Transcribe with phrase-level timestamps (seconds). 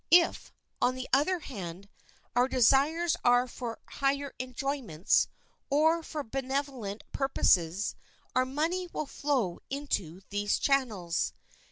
[0.09, 0.51] If,
[0.81, 1.87] on the other hand,
[2.35, 5.27] our desires are for higher enjoyments,
[5.69, 7.93] or for benevolent purposes,
[8.35, 11.33] our money will flow into these channels.